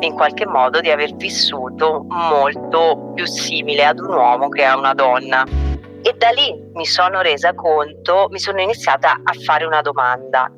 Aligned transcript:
in 0.00 0.14
qualche 0.14 0.46
modo 0.46 0.80
di 0.80 0.90
aver 0.90 1.14
vissuto 1.14 2.04
molto 2.08 3.12
più 3.14 3.26
simile 3.26 3.84
ad 3.84 3.98
un 3.98 4.14
uomo 4.14 4.48
che 4.48 4.64
a 4.64 4.76
una 4.76 4.94
donna. 4.94 5.44
E 6.02 6.14
da 6.16 6.28
lì 6.30 6.54
mi 6.74 6.86
sono 6.86 7.20
resa 7.20 7.54
conto, 7.54 8.28
mi 8.30 8.38
sono 8.38 8.60
iniziata 8.60 9.20
a 9.22 9.32
fare 9.44 9.64
una 9.64 9.80
domanda, 9.80 10.50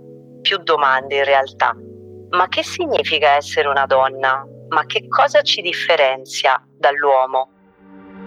più 0.43 0.59
domande 0.59 1.17
in 1.17 1.25
realtà. 1.25 1.75
Ma 2.31 2.49
che 2.49 2.63
significa 2.63 3.37
essere 3.37 3.69
una 3.69 3.87
donna? 3.87 4.45
Ma 4.69 4.85
che 4.85 5.09
cosa 5.09 5.41
ci 5.41 5.63
differenzia 5.63 6.63
dall'uomo? 6.77 7.53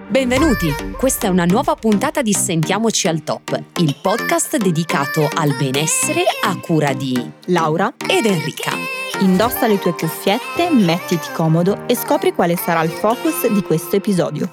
Benvenuti! 0.08 0.74
Questa 0.98 1.28
è 1.28 1.30
una 1.30 1.46
nuova 1.46 1.76
puntata 1.76 2.22
di 2.22 2.34
Sentiamoci 2.34 3.08
al 3.08 3.24
Top, 3.24 3.58
il 3.78 3.96
podcast 4.02 4.58
dedicato 4.58 5.30
al 5.36 5.56
benessere 5.56 6.24
a 6.44 6.60
cura 6.60 6.92
di 6.94 7.32
Laura 7.46 7.94
ed 8.10 8.26
Enrica. 8.26 9.01
Indossa 9.22 9.68
le 9.68 9.78
tue 9.78 9.94
cuffiette, 9.94 10.72
mettiti 10.72 11.32
comodo 11.34 11.88
e 11.88 11.96
scopri 11.96 12.34
quale 12.34 12.56
sarà 12.56 12.82
il 12.82 12.90
focus 12.90 13.48
di 13.48 13.62
questo 13.62 13.96
episodio. 13.96 14.50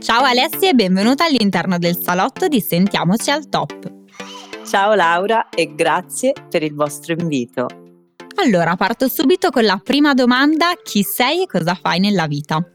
Ciao 0.00 0.24
Alessia 0.24 0.70
e 0.70 0.72
benvenuta 0.72 1.26
all'interno 1.26 1.76
del 1.76 1.98
salotto 1.98 2.48
di 2.48 2.62
Sentiamoci 2.62 3.30
al 3.30 3.50
Top. 3.50 3.92
Ciao 4.66 4.94
Laura 4.94 5.50
e 5.50 5.74
grazie 5.74 6.32
per 6.48 6.62
il 6.62 6.74
vostro 6.74 7.12
invito. 7.12 7.66
Allora, 8.36 8.76
parto 8.76 9.08
subito 9.08 9.50
con 9.50 9.64
la 9.64 9.78
prima 9.84 10.14
domanda. 10.14 10.72
Chi 10.82 11.02
sei 11.02 11.42
e 11.42 11.46
cosa 11.46 11.74
fai 11.74 12.00
nella 12.00 12.26
vita? 12.26 12.66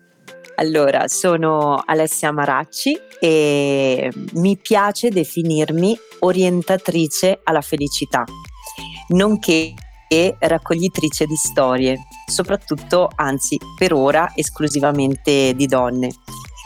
Allora, 0.58 1.08
sono 1.08 1.82
Alessia 1.84 2.32
Maracci 2.32 2.96
e 3.20 4.12
mi 4.34 4.56
piace 4.56 5.10
definirmi 5.10 5.98
orientatrice 6.20 7.40
alla 7.44 7.62
felicità 7.62 8.24
nonché 9.14 9.74
raccoglitrice 10.40 11.26
di 11.26 11.36
storie, 11.36 11.98
soprattutto, 12.28 13.10
anzi 13.16 13.58
per 13.78 13.94
ora, 13.94 14.32
esclusivamente 14.36 15.54
di 15.56 15.66
donne. 15.66 16.10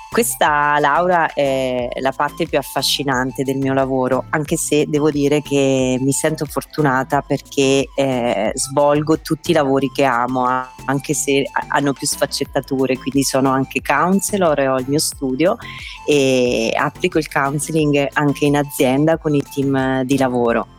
Questa 0.10 0.80
Laura 0.80 1.32
è 1.34 1.90
la 2.00 2.12
parte 2.12 2.48
più 2.48 2.58
affascinante 2.58 3.44
del 3.44 3.58
mio 3.58 3.74
lavoro, 3.74 4.26
anche 4.32 4.58
se 4.58 4.86
devo 4.88 5.12
dire 5.12 5.42
che 5.42 5.98
mi 6.00 6.12
sento 6.12 6.46
fortunata 6.46 7.22
perché 7.22 7.88
eh, 7.94 8.52
svolgo 8.56 9.20
tutti 9.20 9.52
i 9.52 9.54
lavori 9.54 9.92
che 9.92 10.06
amo, 10.06 10.48
anche 10.86 11.14
se 11.14 11.44
hanno 11.68 11.94
più 11.94 12.08
sfaccettature, 12.08 12.98
quindi 12.98 13.22
sono 13.22 13.52
anche 13.52 13.82
counselor 13.82 14.60
e 14.60 14.68
ho 14.68 14.80
il 14.80 14.86
mio 14.88 15.00
studio 15.00 15.58
e 16.08 16.74
applico 16.76 17.20
il 17.20 17.30
counseling 17.30 18.08
anche 18.14 18.46
in 18.46 18.58
azienda 18.58 19.18
con 19.18 19.36
i 19.36 19.44
team 19.44 20.02
di 20.02 20.18
lavoro. 20.18 20.70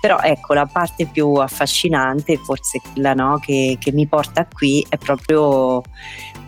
Però 0.00 0.18
ecco, 0.18 0.54
la 0.54 0.66
parte 0.66 1.06
più 1.06 1.34
affascinante, 1.34 2.38
forse 2.38 2.80
quella 2.92 3.12
no, 3.12 3.38
che, 3.38 3.76
che 3.78 3.92
mi 3.92 4.08
porta 4.08 4.46
qui, 4.50 4.84
è 4.88 4.96
proprio 4.96 5.82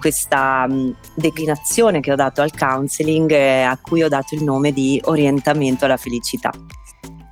questa 0.03 0.67
mh, 0.67 0.97
declinazione 1.14 2.00
che 2.00 2.11
ho 2.11 2.17
dato 2.17 2.42
al 2.42 2.50
counseling 2.53 3.31
eh, 3.31 3.62
a 3.62 3.78
cui 3.81 4.03
ho 4.03 4.09
dato 4.09 4.34
il 4.34 4.42
nome 4.42 4.72
di 4.72 5.00
orientamento 5.05 5.84
alla 5.84 5.97
felicità. 5.97 6.50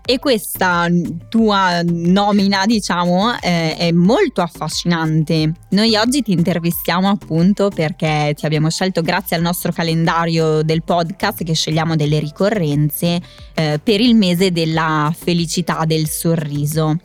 E 0.04 0.18
questa 0.18 0.88
tua 1.28 1.82
nomina, 1.84 2.64
diciamo, 2.66 3.38
eh, 3.40 3.76
è 3.76 3.92
molto 3.92 4.40
affascinante. 4.40 5.52
Noi 5.70 5.96
oggi 5.96 6.22
ti 6.22 6.32
intervistiamo 6.32 7.08
appunto 7.08 7.70
perché 7.70 8.34
ti 8.36 8.46
abbiamo 8.46 8.70
scelto 8.70 9.02
grazie 9.02 9.36
al 9.36 9.42
nostro 9.42 9.72
calendario 9.72 10.62
del 10.62 10.82
podcast 10.82 11.44
che 11.44 11.54
scegliamo 11.54 11.96
delle 11.96 12.18
ricorrenze 12.18 13.20
eh, 13.54 13.80
per 13.82 14.00
il 14.00 14.14
mese 14.16 14.52
della 14.52 15.12
felicità 15.16 15.84
del 15.84 16.08
sorriso. 16.08 16.96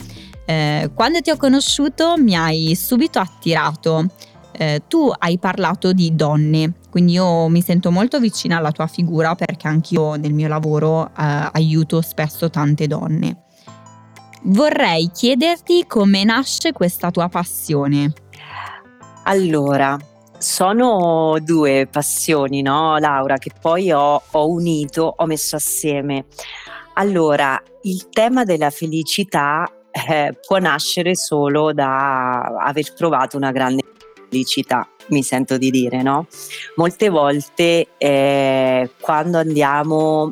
Eh, 0.46 0.92
quando 0.94 1.22
ti 1.22 1.32
ho 1.32 1.38
conosciuto 1.38 2.16
mi 2.18 2.36
hai 2.36 2.76
subito 2.76 3.18
attirato 3.18 4.10
eh, 4.58 4.84
tu 4.88 5.12
hai 5.18 5.38
parlato 5.38 5.94
di 5.94 6.16
donne, 6.16 6.74
quindi 6.90 7.14
io 7.14 7.48
mi 7.48 7.62
sento 7.62 7.92
molto 7.92 8.20
vicina 8.20 8.58
alla 8.58 8.72
tua 8.72 8.88
figura 8.88 9.36
perché 9.36 9.68
anch'io 9.68 10.16
nel 10.16 10.34
mio 10.34 10.48
lavoro 10.48 11.08
eh, 11.08 11.50
aiuto 11.52 12.02
spesso 12.02 12.50
tante 12.50 12.88
donne. 12.88 13.44
Vorrei 14.44 15.10
chiederti 15.12 15.86
come 15.88 16.24
nasce 16.24 16.72
questa 16.72 17.10
tua 17.10 17.28
passione. 17.30 18.14
Allora, 19.24 19.98
sono 20.38 21.38
due 21.42 21.88
passioni, 21.90 22.62
no, 22.62 22.98
Laura, 22.98 23.38
che 23.38 23.52
poi 23.60 23.92
ho, 23.92 24.22
ho 24.32 24.50
unito, 24.50 25.16
ho 25.18 25.26
messo 25.26 25.56
assieme. 25.56 26.26
Allora, 26.94 27.60
il 27.82 28.10
tema 28.10 28.44
della 28.44 28.70
felicità 28.70 29.68
eh, 29.92 30.38
può 30.46 30.58
nascere 30.60 31.16
solo 31.16 31.74
da 31.74 32.42
aver 32.60 32.94
provato 32.94 33.38
una 33.38 33.52
grande 33.52 33.82
felicità, 34.30 34.88
mi 35.08 35.24
sento 35.24 35.58
di 35.58 35.70
dire, 35.70 36.02
no? 36.02 36.28
Molte 36.76 37.10
volte 37.10 37.88
eh, 37.98 38.90
quando 39.00 39.38
andiamo 39.38 40.32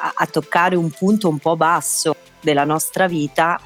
a, 0.00 0.12
a, 0.14 0.26
toccare 0.26 0.76
un 0.76 0.90
punto 0.90 1.28
un 1.28 1.38
po' 1.38 1.56
basso 1.56 2.14
della 2.40 2.64
nostra 2.64 3.06
vita, 3.06 3.60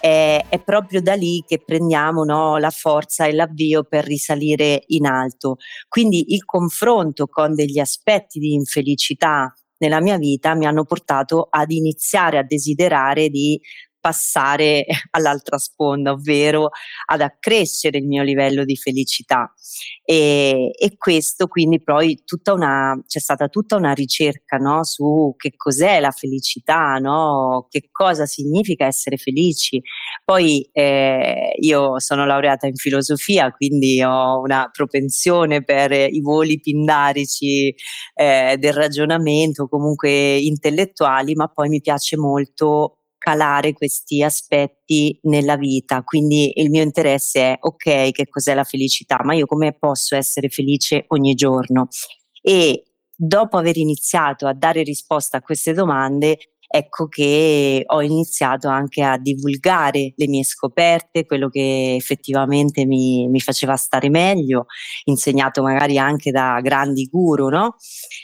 eh, 0.00 0.44
è 0.48 0.58
proprio 0.60 1.02
da 1.02 1.14
lì 1.14 1.44
che 1.46 1.62
prendiamo 1.64 2.24
no, 2.24 2.56
la 2.56 2.70
forza 2.70 3.26
e 3.26 3.32
l'avvio 3.32 3.84
per 3.84 4.04
risalire 4.04 4.84
in 4.88 5.06
alto. 5.06 5.56
Quindi 5.88 6.32
il 6.32 6.44
confronto 6.44 7.26
con 7.26 7.54
degli 7.54 7.78
aspetti 7.78 8.38
di 8.38 8.54
infelicità 8.54 9.52
nella 9.80 10.00
mia 10.00 10.18
vita 10.18 10.54
mi 10.54 10.66
hanno 10.66 10.84
portato 10.84 11.46
ad 11.50 11.70
iniziare 11.70 12.38
a 12.38 12.42
desiderare 12.42 13.28
di 13.28 13.60
passare 14.00 14.84
all'altra 15.10 15.58
sponda, 15.58 16.12
ovvero 16.12 16.70
ad 17.06 17.20
accrescere 17.20 17.98
il 17.98 18.06
mio 18.06 18.22
livello 18.22 18.64
di 18.64 18.76
felicità. 18.76 19.52
E, 20.04 20.70
e 20.76 20.96
questo 20.96 21.46
quindi 21.46 21.82
poi 21.82 22.22
tutta 22.24 22.52
una, 22.52 23.00
c'è 23.06 23.20
stata 23.20 23.48
tutta 23.48 23.76
una 23.76 23.92
ricerca 23.92 24.56
no, 24.56 24.82
su 24.84 25.34
che 25.36 25.52
cos'è 25.56 26.00
la 26.00 26.10
felicità, 26.10 26.96
no? 26.98 27.66
che 27.68 27.88
cosa 27.90 28.26
significa 28.26 28.86
essere 28.86 29.16
felici. 29.16 29.80
Poi 30.24 30.68
eh, 30.72 31.52
io 31.60 32.00
sono 32.00 32.26
laureata 32.26 32.66
in 32.66 32.74
filosofia, 32.74 33.52
quindi 33.52 34.02
ho 34.02 34.40
una 34.40 34.68
propensione 34.72 35.62
per 35.62 35.92
i 35.92 36.20
voli 36.20 36.60
pindarici 36.60 37.74
eh, 38.14 38.56
del 38.58 38.72
ragionamento, 38.72 39.68
comunque 39.68 40.36
intellettuali, 40.36 41.34
ma 41.34 41.48
poi 41.48 41.68
mi 41.68 41.80
piace 41.80 42.16
molto 42.16 42.99
calare 43.20 43.74
questi 43.74 44.22
aspetti 44.22 45.16
nella 45.24 45.56
vita. 45.56 46.02
Quindi 46.02 46.50
il 46.54 46.70
mio 46.70 46.82
interesse 46.82 47.52
è 47.52 47.56
ok, 47.60 48.10
che 48.10 48.26
cos'è 48.28 48.54
la 48.54 48.64
felicità, 48.64 49.20
ma 49.22 49.34
io 49.34 49.46
come 49.46 49.74
posso 49.74 50.16
essere 50.16 50.48
felice 50.48 51.04
ogni 51.08 51.34
giorno? 51.34 51.88
E 52.42 52.84
dopo 53.14 53.58
aver 53.58 53.76
iniziato 53.76 54.46
a 54.46 54.54
dare 54.54 54.82
risposta 54.82 55.36
a 55.36 55.42
queste 55.42 55.74
domande, 55.74 56.38
ecco 56.72 57.08
che 57.08 57.82
ho 57.84 58.00
iniziato 58.00 58.68
anche 58.68 59.02
a 59.02 59.18
divulgare 59.18 60.12
le 60.14 60.28
mie 60.28 60.44
scoperte, 60.44 61.26
quello 61.26 61.48
che 61.48 61.96
effettivamente 61.96 62.86
mi, 62.86 63.26
mi 63.28 63.40
faceva 63.40 63.74
stare 63.74 64.08
meglio, 64.08 64.66
insegnato 65.04 65.62
magari 65.62 65.98
anche 65.98 66.30
da 66.30 66.60
grandi 66.62 67.08
guru, 67.10 67.48
no? 67.48 67.74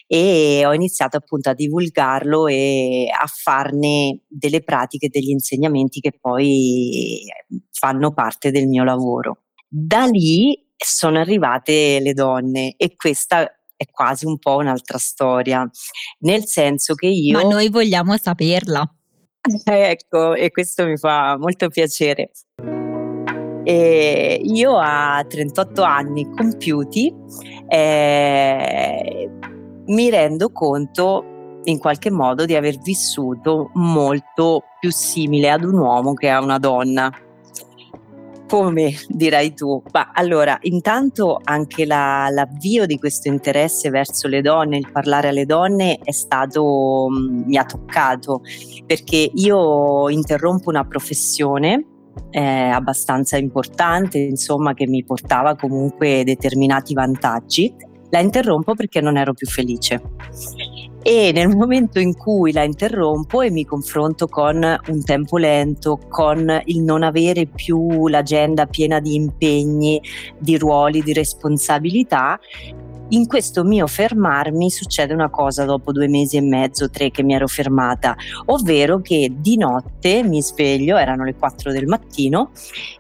E 0.07 0.63
ho 0.65 0.73
iniziato 0.73 1.17
appunto 1.17 1.51
a 1.51 1.55
divulgarlo 1.55 2.47
e 2.47 3.09
a 3.11 3.27
farne 3.27 4.21
delle 4.29 4.63
pratiche, 4.63 5.09
degli 5.09 5.31
insegnamenti 5.31 5.99
che 5.99 6.13
poi 6.19 7.25
fanno 7.73 8.13
parte 8.13 8.53
del 8.53 8.69
mio 8.69 8.85
lavoro. 8.85 9.43
Da 9.69 10.05
lì 10.05 10.65
sono 10.77 11.19
arrivate 11.19 11.99
le 12.01 12.13
donne 12.13 12.75
e 12.77 12.95
questa 12.95 13.51
è 13.77 13.85
quasi 13.91 14.27
un 14.27 14.39
po' 14.39 14.57
un'altra 14.57 14.99
storia, 14.99 15.69
nel 16.21 16.47
senso 16.47 16.95
che 16.95 17.07
io... 17.07 17.39
Ma 17.39 17.49
noi 17.49 17.69
vogliamo 17.69 18.17
saperla. 18.17 18.89
ecco, 19.65 20.35
e 20.35 20.51
questo 20.51 20.87
mi 20.87 20.97
fa 20.97 21.37
molto 21.39 21.69
piacere. 21.69 22.31
E 23.65 24.41
io 24.43 24.79
a 24.79 25.25
38 25.29 25.83
anni 25.83 26.31
compiuti 26.31 27.13
eh, 27.69 29.31
mi 29.87 30.11
rendo 30.11 30.51
conto 30.53 31.61
in 31.65 31.79
qualche 31.79 32.11
modo 32.11 32.45
di 32.45 32.55
aver 32.55 32.79
vissuto 32.79 33.71
molto 33.75 34.63
più 34.79 34.93
simile 34.93 35.51
ad 35.51 35.65
un 35.65 35.79
uomo 35.79 36.15
che 36.15 36.29
a 36.29 36.41
una 36.41 36.59
donna. 36.59 37.11
Come 38.49 38.95
dirai 39.09 39.55
tu? 39.55 39.83
Ma 39.93 40.13
allora, 40.13 40.57
intanto 40.63 41.41
anche 41.43 41.85
la, 41.85 42.29
l'avvio 42.31 42.87
di 42.87 42.97
questo 42.97 43.27
interesse 43.27 43.91
verso 43.91 44.29
le 44.29 44.41
donne, 44.41 44.77
il 44.77 44.89
parlare 44.91 45.29
alle 45.29 45.47
donne 45.47 45.99
è 46.03 46.13
stato, 46.13 47.09
mm, 47.11 47.43
mi 47.45 47.57
ha 47.57 47.65
toccato, 47.65 48.43
perché 48.87 49.31
io 49.35 50.09
interrompo 50.09 50.71
una 50.71 50.85
professione 50.85 51.87
eh, 52.31 52.41
abbastanza 52.41 53.37
importante, 53.37 54.19
insomma, 54.19 54.75
che 54.75 54.87
mi 54.87 55.05
portava 55.05 55.57
comunque 55.57 56.23
determinati 56.25 56.95
vantaggi. 56.95 57.75
La 58.11 58.21
interrompo 58.21 58.75
perché 58.75 59.01
non 59.01 59.17
ero 59.17 59.35
più 59.35 59.49
felice 59.49 60.01
e 61.09 61.31
nel 61.31 61.55
momento 61.55 62.01
in 62.01 62.17
cui 62.17 62.51
la 62.51 62.65
interrompo 62.65 63.41
e 63.41 63.49
mi 63.53 63.65
confronto 63.65 64.27
con 64.27 64.57
un 64.89 65.05
tempo 65.05 65.37
lento, 65.37 66.01
con 66.09 66.61
il 66.65 66.83
non 66.83 67.05
avere 67.05 67.47
più 67.47 68.09
l'agenda 68.09 68.67
piena 68.67 68.99
di 68.99 69.15
impegni, 69.15 70.03
di 70.37 70.59
ruoli, 70.59 71.05
di 71.05 71.13
responsabilità, 71.13 72.41
in 73.11 73.29
questo 73.29 73.63
mio 73.63 73.87
fermarmi 73.87 74.69
succede 74.69 75.15
una 75.15 75.31
cosa 75.31 75.65
dopo 75.65 75.93
due 75.93 76.09
mesi 76.09 76.39
e 76.39 76.41
mezzo, 76.41 76.91
tre 76.91 77.13
che 77.13 77.23
mi 77.23 77.35
ero 77.35 77.47
fermata, 77.47 78.17
ovvero 78.47 79.01
che 79.01 79.33
di 79.33 79.57
notte 79.57 80.25
mi 80.25 80.43
sveglio, 80.43 80.97
erano 80.97 81.23
le 81.23 81.37
quattro 81.37 81.71
del 81.71 81.87
mattino, 81.87 82.51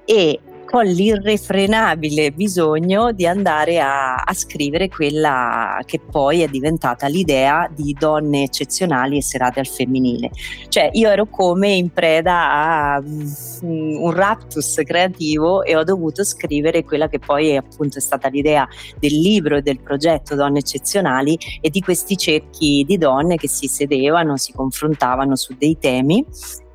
e 0.04 0.38
con 0.66 0.84
l'irrefrenabile 0.84 2.32
bisogno 2.32 3.12
di 3.12 3.26
andare 3.26 3.80
a, 3.80 4.16
a, 4.16 4.34
scrivere 4.34 4.88
quella 4.88 5.80
che 5.86 6.00
poi 6.00 6.42
è 6.42 6.48
diventata 6.48 7.06
l'idea 7.06 7.70
di 7.72 7.96
donne 7.98 8.42
eccezionali 8.42 9.16
e 9.16 9.22
serate 9.22 9.60
al 9.60 9.66
femminile. 9.66 10.30
Cioè 10.68 10.90
io 10.92 11.08
ero 11.08 11.26
come 11.26 11.70
in 11.70 11.90
preda 11.90 12.94
a 12.94 12.98
um, 12.98 13.96
un 14.02 14.12
raptus 14.12 14.82
creativo 14.84 15.62
e 15.62 15.76
ho 15.76 15.84
dovuto 15.84 16.24
scrivere 16.24 16.84
quella 16.84 17.08
che 17.08 17.20
poi 17.20 17.50
è 17.50 17.56
appunto 17.56 18.00
stata 18.00 18.28
l'idea 18.28 18.68
del 18.98 19.18
libro 19.18 19.56
e 19.56 19.62
del 19.62 19.80
progetto 19.80 20.34
Donne 20.34 20.58
eccezionali 20.58 21.38
e 21.60 21.70
di 21.70 21.80
questi 21.80 22.16
cerchi 22.16 22.84
di 22.86 22.98
donne 22.98 23.36
che 23.36 23.48
si 23.48 23.68
sedevano, 23.68 24.36
si 24.36 24.52
confrontavano 24.52 25.36
su 25.36 25.54
dei 25.56 25.78
temi 25.78 26.24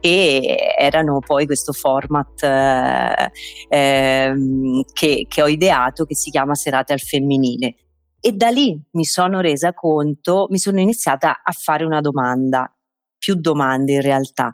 e 0.02 0.74
erano 0.78 1.20
poi 1.20 1.46
questo 1.46 1.72
format 1.72 2.44
eh, 2.44 3.32
ehm, 3.70 4.84
che, 4.92 5.26
che 5.30 5.42
ho 5.42 5.48
ideato 5.48 6.06
che 6.06 6.16
si 6.16 6.32
chiama 6.32 6.56
Serate 6.56 6.92
al 6.92 7.00
femminile. 7.00 7.76
E 8.20 8.34
da 8.34 8.50
lì 8.50 8.80
mi 8.92 9.06
sono 9.06 9.40
resa 9.40 9.74
conto, 9.74 10.48
mi 10.50 10.58
sono 10.58 10.80
iniziata 10.80 11.42
a 11.44 11.52
fare 11.52 11.86
una 11.86 12.02
domanda, 12.02 12.72
più 13.18 13.36
domande 13.36 13.94
in 13.94 14.02
realtà. 14.02 14.54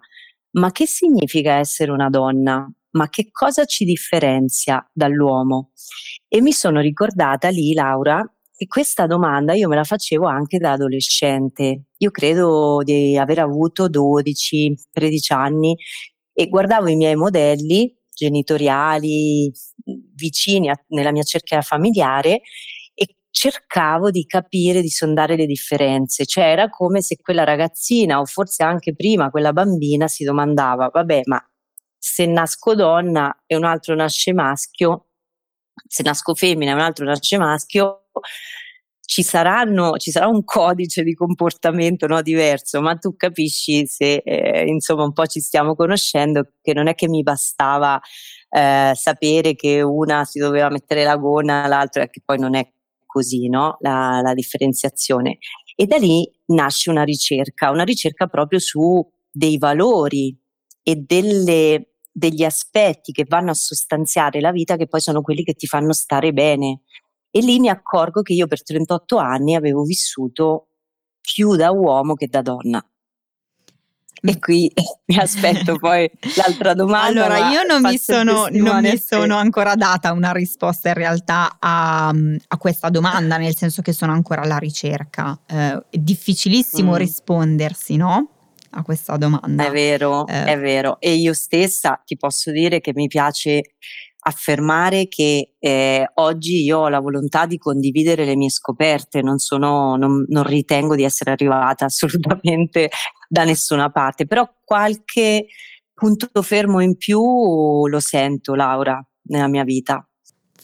Ma 0.52 0.72
che 0.72 0.86
significa 0.86 1.54
essere 1.54 1.92
una 1.92 2.10
donna? 2.10 2.70
Ma 2.92 3.10
che 3.10 3.30
cosa 3.32 3.66
ci 3.66 3.86
differenzia 3.86 4.86
dall'uomo? 4.92 5.72
E 6.28 6.42
mi 6.42 6.52
sono 6.52 6.80
ricordata 6.80 7.50
lì, 7.50 7.74
Laura, 7.74 8.24
e 8.60 8.66
questa 8.66 9.06
domanda 9.06 9.54
io 9.54 9.68
me 9.68 9.76
la 9.76 9.84
facevo 9.84 10.26
anche 10.26 10.58
da 10.58 10.72
adolescente. 10.72 11.84
Io 11.98 12.10
credo 12.10 12.82
di 12.84 13.16
aver 13.16 13.40
avuto 13.40 13.88
12-13 13.88 14.76
anni 15.34 15.76
e 16.34 16.48
guardavo 16.50 16.88
i 16.88 16.96
miei 16.96 17.16
modelli 17.16 17.96
genitoriali 18.12 19.52
vicini 20.16 20.70
a, 20.70 20.76
nella 20.88 21.12
mia 21.12 21.22
cerchia 21.22 21.62
familiare 21.62 22.42
e 22.96 23.16
cercavo 23.30 24.10
di 24.10 24.26
capire, 24.26 24.82
di 24.82 24.90
sondare 24.90 25.36
le 25.36 25.46
differenze. 25.46 26.26
Cioè 26.26 26.46
era 26.46 26.68
come 26.70 27.04
se 27.04 27.18
quella 27.22 27.44
ragazzina 27.44 28.20
o 28.20 28.26
forse 28.26 28.64
anche 28.64 28.96
prima 28.96 29.30
quella 29.30 29.54
bambina 29.54 30.08
si 30.08 30.24
domandava, 30.24 30.90
vabbè, 30.92 31.22
ma 31.26 31.40
se 31.96 32.26
nasco 32.26 32.74
donna 32.74 33.44
e 33.46 33.56
un 33.56 33.66
altro 33.66 33.94
nasce 33.94 34.34
maschio, 34.34 35.10
se 35.88 36.02
nasco 36.02 36.34
femmina 36.34 36.72
e 36.72 36.74
un 36.74 36.80
altro 36.80 37.06
nasce 37.06 37.38
maschio, 37.38 38.07
ci, 39.02 39.24
saranno, 39.24 39.98
ci 39.98 40.12
sarà 40.12 40.28
un 40.28 40.44
codice 40.44 41.04
di 41.04 41.14
comportamento 41.14 42.08
no, 42.08 42.22
diverso, 42.22 42.82
ma 42.82 42.96
tu 42.96 43.16
capisci 43.16 43.88
se 43.88 44.22
eh, 44.24 44.66
insomma 44.68 45.04
un 45.04 45.14
po' 45.14 45.26
ci 45.26 45.40
stiamo 45.40 45.76
conoscendo 45.76 46.52
che 46.62 46.74
non 46.74 46.88
è 46.88 46.94
che 46.94 47.08
mi 47.08 47.24
bastava 47.24 48.00
eh, 48.50 48.92
sapere 48.96 49.56
che 49.56 49.82
una 49.82 50.26
si 50.26 50.40
doveva 50.40 50.70
mettere 50.70 51.04
la 51.04 51.16
gonna, 51.16 51.68
l'altra 51.68 52.08
che 52.08 52.22
poi 52.24 52.38
non 52.38 52.56
è 52.56 52.70
così, 53.06 53.48
no? 53.48 53.78
la, 53.80 54.20
la 54.22 54.34
differenziazione. 54.34 55.38
E 55.76 55.86
da 55.86 55.98
lì 55.98 56.30
nasce 56.48 56.90
una 56.90 57.04
ricerca, 57.04 57.72
una 57.72 57.84
ricerca 57.84 58.28
proprio 58.28 58.60
su 58.60 59.08
dei 59.32 59.58
valori 59.58 60.38
e 60.84 60.96
delle, 60.96 61.94
degli 62.12 62.44
aspetti 62.44 63.12
che 63.12 63.26
vanno 63.28 63.52
a 63.52 63.56
sostanziare 63.56 64.40
la 64.40 64.52
vita 64.52 64.76
che 64.76 64.88
poi 64.88 65.02
sono 65.02 65.22
quelli 65.22 65.44
che 65.44 65.54
ti 65.54 65.68
fanno 65.68 65.94
stare 65.94 66.34
bene. 66.34 66.82
E 67.38 67.42
lì 67.42 67.60
mi 67.60 67.70
accorgo 67.70 68.24
che 68.24 68.34
io 68.34 68.48
per 68.48 68.64
38 68.64 69.18
anni 69.18 69.54
avevo 69.54 69.84
vissuto 69.84 70.70
più 71.22 71.56
da 71.56 71.70
uomo 71.70 72.16
che 72.16 72.26
da 72.26 72.42
donna. 72.42 72.84
E 74.20 74.40
qui 74.40 74.72
mi 75.06 75.18
aspetto 75.20 75.76
poi 75.80 76.10
l'altra 76.36 76.74
domanda. 76.74 77.26
Allora, 77.26 77.50
io 77.52 77.62
non 77.62 77.82
mi, 77.82 78.00
sono, 78.00 78.48
non 78.50 78.82
mi 78.82 78.98
sono, 78.98 79.36
ancora 79.36 79.76
data 79.76 80.14
una 80.14 80.32
risposta 80.32 80.88
in 80.88 80.96
realtà 80.96 81.58
a, 81.60 82.08
a, 82.08 82.58
questa 82.58 82.90
domanda, 82.90 83.38
nel 83.38 83.56
senso 83.56 83.84
che 83.84 83.94
sono 83.94 84.14
ancora 84.14 84.42
alla 84.42 84.58
ricerca. 84.58 85.40
Eh, 85.46 85.84
è 85.92 85.98
difficilissimo 85.98 86.94
mm. 86.94 86.96
rispondersi, 86.96 87.98
no? 87.98 88.30
A 88.72 88.82
questa 88.82 89.16
domanda. 89.18 89.68
È 89.68 89.70
vero, 89.70 90.26
eh. 90.26 90.46
è 90.46 90.58
vero. 90.58 91.00
E 91.00 91.14
io 91.14 91.34
stessa 91.34 92.02
ti 92.04 92.18
posso 92.18 92.50
dire 92.50 92.82
che 92.82 92.94
mi 92.96 93.06
piace 93.06 93.62
affermare 94.28 95.08
che 95.08 95.56
eh, 95.58 96.12
oggi 96.16 96.64
io 96.64 96.80
ho 96.80 96.90
la 96.90 97.00
volontà 97.00 97.46
di 97.46 97.58
condividere 97.58 98.26
le 98.26 98.36
mie 98.36 98.50
scoperte, 98.50 99.22
non, 99.22 99.38
sono, 99.38 99.96
non, 99.96 100.26
non 100.28 100.44
ritengo 100.44 100.96
di 100.96 101.04
essere 101.04 101.32
arrivata 101.32 101.86
assolutamente 101.86 102.90
da 103.28 103.44
nessuna 103.44 103.90
parte, 103.90 104.28
però 104.28 104.48
qualche 104.64 105.48
punto 105.94 106.42
fermo 106.42 106.82
in 106.82 106.98
più 106.98 107.88
lo 107.88 108.00
sento, 108.00 108.54
Laura, 108.54 109.02
nella 109.24 109.48
mia 109.48 109.64
vita. 109.64 110.06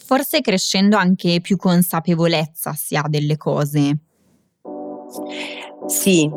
Forse 0.05 0.41
crescendo 0.41 0.97
anche 0.97 1.39
più 1.41 1.55
consapevolezza 1.55 2.73
si 2.73 2.95
ha 2.95 3.05
delle 3.07 3.37
cose. 3.37 3.97
Sì, 5.87 6.29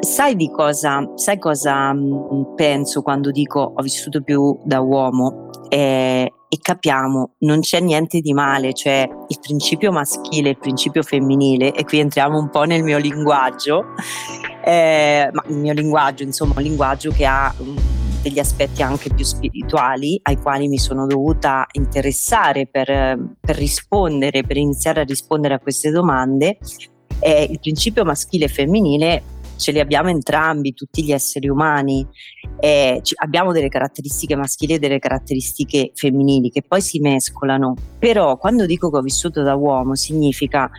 sai 0.00 0.36
di 0.36 0.50
cosa, 0.50 1.12
sai 1.14 1.38
cosa 1.38 1.92
mm, 1.92 2.54
penso 2.54 3.02
quando 3.02 3.30
dico 3.30 3.72
ho 3.74 3.82
vissuto 3.82 4.22
più 4.22 4.58
da 4.64 4.80
uomo? 4.80 5.50
Eh, 5.68 6.30
e 6.48 6.58
capiamo 6.60 7.34
non 7.40 7.60
c'è 7.60 7.80
niente 7.80 8.20
di 8.20 8.32
male, 8.32 8.72
cioè 8.72 9.08
il 9.28 9.38
principio 9.40 9.90
maschile 9.90 10.48
e 10.48 10.50
il 10.52 10.58
principio 10.58 11.02
femminile, 11.02 11.72
e 11.72 11.84
qui 11.84 11.98
entriamo 11.98 12.38
un 12.38 12.50
po' 12.50 12.62
nel 12.62 12.82
mio 12.82 12.98
linguaggio, 12.98 13.84
eh, 14.64 15.28
ma 15.32 15.44
il 15.48 15.56
mio 15.56 15.72
linguaggio, 15.72 16.22
insomma, 16.22 16.54
un 16.56 16.62
linguaggio 16.62 17.10
che 17.10 17.26
ha 17.26 17.52
um, 17.58 17.76
degli 18.22 18.38
aspetti 18.38 18.82
anche 18.82 19.12
più 19.12 19.24
spirituali 19.24 20.18
ai 20.22 20.36
quali 20.36 20.68
mi 20.68 20.78
sono 20.78 21.06
dovuta 21.06 21.66
interessare 21.72 22.66
per, 22.66 22.86
per 23.40 23.56
rispondere, 23.56 24.42
per 24.42 24.56
iniziare 24.56 25.00
a 25.00 25.04
rispondere 25.04 25.54
a 25.54 25.58
queste 25.58 25.90
domande. 25.90 26.58
Eh, 27.18 27.48
il 27.50 27.58
principio 27.60 28.04
maschile 28.04 28.44
e 28.44 28.48
femminile 28.48 29.22
ce 29.56 29.72
li 29.72 29.80
abbiamo 29.80 30.08
entrambi, 30.08 30.74
tutti 30.74 31.02
gli 31.04 31.12
esseri 31.12 31.48
umani. 31.48 32.06
Eh, 32.58 33.00
abbiamo 33.16 33.52
delle 33.52 33.68
caratteristiche 33.68 34.36
maschili 34.36 34.74
e 34.74 34.78
delle 34.78 34.98
caratteristiche 34.98 35.90
femminili 35.94 36.50
che 36.50 36.62
poi 36.62 36.80
si 36.80 36.98
mescolano. 37.00 37.74
Però 37.98 38.36
quando 38.36 38.66
dico 38.66 38.90
che 38.90 38.98
ho 38.98 39.02
vissuto 39.02 39.42
da 39.42 39.54
uomo 39.54 39.94
significa 39.94 40.70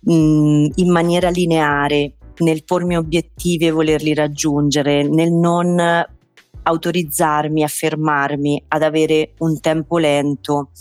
mh, 0.00 0.66
in 0.74 0.90
maniera 0.90 1.30
lineare, 1.30 2.16
nel 2.38 2.64
pormi 2.64 2.96
obiettivi 2.96 3.66
e 3.66 3.70
volerli 3.70 4.12
raggiungere, 4.12 5.02
nel 5.08 5.32
non 5.32 6.04
autorizzarmi 6.66 7.62
a 7.62 7.68
fermarmi, 7.68 8.64
ad 8.68 8.82
avere 8.82 9.34
un 9.38 9.60
tempo 9.60 9.98
lento, 9.98 10.72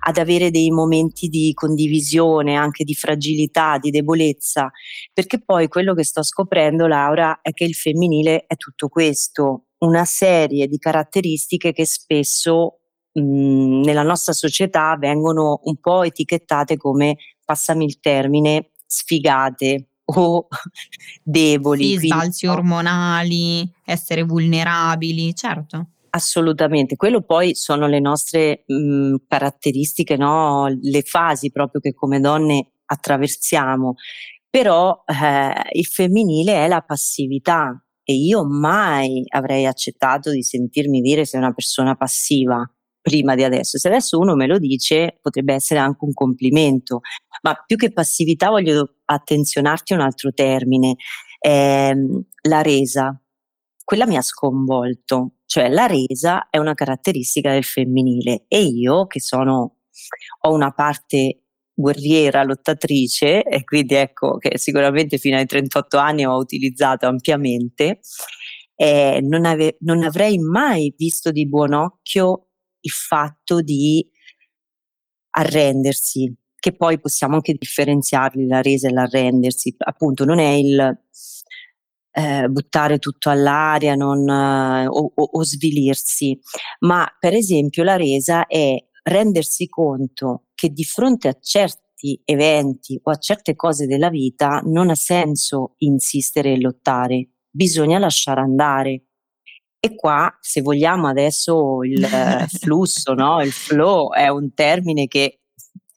ad 0.00 0.18
avere 0.18 0.50
dei 0.50 0.70
momenti 0.70 1.28
di 1.28 1.52
condivisione, 1.54 2.56
anche 2.56 2.84
di 2.84 2.94
fragilità, 2.94 3.78
di 3.78 3.90
debolezza, 3.90 4.70
perché 5.12 5.42
poi 5.42 5.68
quello 5.68 5.94
che 5.94 6.04
sto 6.04 6.22
scoprendo, 6.22 6.86
Laura, 6.86 7.40
è 7.40 7.52
che 7.52 7.64
il 7.64 7.74
femminile 7.74 8.44
è 8.46 8.56
tutto 8.56 8.88
questo, 8.88 9.64
una 9.78 10.04
serie 10.04 10.66
di 10.66 10.76
caratteristiche 10.76 11.72
che 11.72 11.86
spesso 11.86 12.80
mh, 13.12 13.80
nella 13.80 14.02
nostra 14.02 14.34
società 14.34 14.94
vengono 14.98 15.60
un 15.64 15.76
po' 15.78 16.02
etichettate 16.02 16.76
come, 16.76 17.16
passami 17.42 17.86
il 17.86 17.98
termine, 17.98 18.72
sfigate, 18.86 19.89
o 20.16 20.48
deboli. 21.22 21.98
Sì, 21.98 22.06
sbalzi 22.06 22.46
ormonali, 22.46 23.70
essere 23.84 24.22
vulnerabili, 24.22 25.34
certo. 25.34 25.88
Assolutamente, 26.10 26.96
quello 26.96 27.22
poi 27.22 27.54
sono 27.54 27.86
le 27.86 28.00
nostre 28.00 28.64
mh, 28.66 29.16
caratteristiche, 29.28 30.16
no? 30.16 30.66
le 30.80 31.02
fasi 31.02 31.52
proprio 31.52 31.80
che 31.80 31.94
come 31.94 32.18
donne 32.18 32.72
attraversiamo, 32.84 33.94
però 34.48 35.04
eh, 35.06 35.52
il 35.72 35.86
femminile 35.86 36.64
è 36.64 36.68
la 36.68 36.80
passività 36.80 37.80
e 38.02 38.14
io 38.14 38.44
mai 38.44 39.22
avrei 39.28 39.66
accettato 39.66 40.32
di 40.32 40.42
sentirmi 40.42 41.00
dire 41.00 41.24
sei 41.24 41.38
una 41.38 41.52
persona 41.52 41.94
passiva, 41.94 42.68
prima 43.10 43.34
di 43.34 43.42
adesso. 43.42 43.76
Se 43.76 43.88
adesso 43.88 44.18
uno 44.18 44.36
me 44.36 44.46
lo 44.46 44.58
dice, 44.58 45.18
potrebbe 45.20 45.52
essere 45.52 45.80
anche 45.80 46.04
un 46.04 46.12
complimento, 46.12 47.00
ma 47.42 47.54
più 47.66 47.76
che 47.76 47.92
passività 47.92 48.50
voglio 48.50 48.98
attenzionarti 49.04 49.92
a 49.92 49.96
un 49.96 50.02
altro 50.02 50.32
termine, 50.32 50.94
ehm, 51.40 52.22
la 52.42 52.62
resa. 52.62 53.20
Quella 53.84 54.06
mi 54.06 54.16
ha 54.16 54.22
sconvolto, 54.22 55.38
cioè 55.46 55.68
la 55.68 55.86
resa 55.86 56.48
è 56.50 56.58
una 56.58 56.74
caratteristica 56.74 57.50
del 57.50 57.64
femminile 57.64 58.44
e 58.46 58.62
io 58.62 59.06
che 59.06 59.20
sono 59.20 59.78
ho 60.42 60.52
una 60.54 60.70
parte 60.72 61.42
guerriera, 61.74 62.44
lottatrice 62.44 63.42
e 63.42 63.64
quindi 63.64 63.94
ecco 63.94 64.36
che 64.38 64.58
sicuramente 64.58 65.18
fino 65.18 65.36
ai 65.36 65.46
38 65.46 65.98
anni 65.98 66.24
ho 66.24 66.36
utilizzato 66.36 67.06
ampiamente, 67.06 68.00
eh, 68.76 69.20
non, 69.22 69.44
ave- 69.44 69.76
non 69.80 70.02
avrei 70.04 70.38
mai 70.38 70.94
visto 70.96 71.30
di 71.32 71.48
buon 71.48 71.72
occhio 71.72 72.49
il 72.80 72.90
fatto 72.90 73.60
di 73.60 74.06
arrendersi, 75.30 76.34
che 76.58 76.74
poi 76.74 77.00
possiamo 77.00 77.34
anche 77.34 77.54
differenziarli 77.58 78.46
la 78.46 78.60
resa 78.60 78.88
e 78.88 78.92
l'arrendersi, 78.92 79.74
appunto 79.78 80.24
non 80.24 80.38
è 80.38 80.50
il 80.50 80.98
eh, 82.12 82.48
buttare 82.48 82.98
tutto 82.98 83.30
all'aria 83.30 83.94
non, 83.94 84.28
eh, 84.28 84.86
o, 84.86 85.12
o, 85.14 85.22
o 85.22 85.44
svilirsi, 85.44 86.38
ma 86.80 87.06
per 87.18 87.34
esempio 87.34 87.84
la 87.84 87.96
resa 87.96 88.46
è 88.46 88.76
rendersi 89.04 89.68
conto 89.68 90.46
che 90.54 90.70
di 90.70 90.84
fronte 90.84 91.28
a 91.28 91.38
certi 91.40 92.20
eventi 92.24 92.98
o 93.02 93.10
a 93.10 93.16
certe 93.16 93.54
cose 93.54 93.86
della 93.86 94.10
vita 94.10 94.60
non 94.64 94.90
ha 94.90 94.94
senso 94.94 95.74
insistere 95.78 96.52
e 96.52 96.60
lottare, 96.60 97.30
bisogna 97.50 97.98
lasciare 97.98 98.40
andare. 98.40 99.04
E 99.82 99.94
qua, 99.94 100.30
se 100.40 100.60
vogliamo 100.60 101.08
adesso 101.08 101.82
il 101.84 102.06
flusso, 102.60 103.14
no? 103.14 103.40
il 103.40 103.50
flow 103.50 104.12
è 104.12 104.28
un 104.28 104.52
termine 104.52 105.06
che 105.06 105.40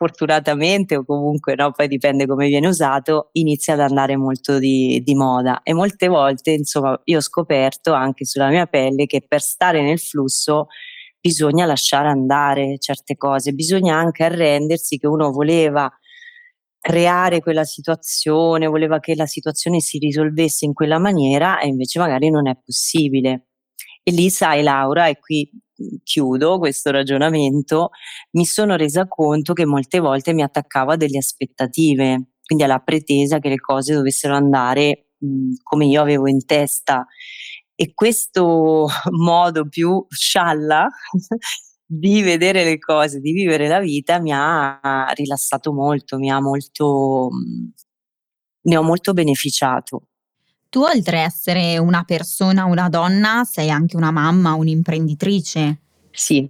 fortunatamente 0.03 0.95
o 0.95 1.05
comunque 1.05 1.55
no, 1.55 1.71
poi 1.71 1.87
dipende 1.87 2.25
come 2.25 2.47
viene 2.47 2.67
usato, 2.67 3.29
inizia 3.33 3.73
ad 3.73 3.81
andare 3.81 4.15
molto 4.15 4.57
di, 4.57 5.01
di, 5.03 5.15
moda 5.15 5.61
e 5.63 5.73
molte 5.73 6.07
volte 6.07 6.51
insomma 6.51 6.99
io 7.05 7.17
ho 7.17 7.21
scoperto 7.21 7.93
anche 7.93 8.25
sulla 8.25 8.49
mia 8.49 8.65
pelle 8.67 9.05
che 9.05 9.23
per 9.25 9.41
stare 9.41 9.81
nel 9.81 9.99
flusso 9.99 10.67
bisogna 11.19 11.65
lasciare 11.65 12.09
andare 12.09 12.77
certe 12.79 13.15
cose, 13.15 13.53
bisogna 13.53 13.95
anche 13.95 14.23
arrendersi 14.23 14.97
che 14.97 15.07
uno 15.07 15.31
voleva 15.31 15.89
creare 16.79 17.39
quella 17.39 17.63
situazione, 17.63 18.67
voleva 18.67 18.99
che 18.99 19.15
la 19.15 19.25
situazione 19.25 19.79
si 19.79 19.99
risolvesse 19.99 20.65
in 20.65 20.73
quella 20.73 20.99
maniera 20.99 21.59
e 21.61 21.67
invece 21.67 21.99
magari 21.99 22.29
non 22.29 22.47
è 22.47 22.57
possibile. 22.61 23.47
E 24.05 24.11
lì 24.11 24.29
sai 24.29 24.63
Laura, 24.63 25.07
e 25.07 25.17
qui 25.17 25.49
chiudo 26.03 26.59
questo 26.59 26.91
ragionamento, 26.91 27.91
mi 28.31 28.45
sono 28.45 28.75
resa 28.75 29.07
conto 29.07 29.53
che 29.53 29.65
molte 29.65 29.99
volte 29.99 30.33
mi 30.33 30.43
attaccavo 30.43 30.91
a 30.91 30.95
delle 30.97 31.17
aspettative, 31.19 32.31
quindi 32.45 32.65
alla 32.65 32.79
pretesa 32.79 33.39
che 33.39 33.49
le 33.49 33.57
cose 33.59 33.93
dovessero 33.93 34.35
andare 34.35 35.11
mh, 35.19 35.53
come 35.63 35.85
io 35.85 36.01
avevo 36.01 36.27
in 36.27 36.45
testa 36.45 37.05
e 37.75 37.93
questo 37.93 38.87
modo 39.11 39.67
più 39.69 40.05
scialla 40.09 40.87
di 41.85 42.21
vedere 42.21 42.63
le 42.65 42.77
cose, 42.79 43.19
di 43.19 43.31
vivere 43.31 43.67
la 43.67 43.79
vita 43.79 44.19
mi 44.19 44.31
ha 44.33 45.11
rilassato 45.15 45.71
molto, 45.73 46.17
mi 46.17 46.29
ha 46.29 46.41
molto, 46.41 47.29
ne 48.63 48.77
ho 48.77 48.83
molto 48.83 49.13
beneficiato. 49.13 50.07
Tu 50.73 50.81
oltre 50.81 51.19
a 51.19 51.25
essere 51.25 51.77
una 51.77 52.03
persona, 52.03 52.65
una 52.65 52.89
donna, 52.89 53.43
sei 53.43 53.69
anche 53.69 53.95
una 53.95 54.09
mamma, 54.09 54.55
un'imprenditrice. 54.55 55.81
Sì, 56.09 56.49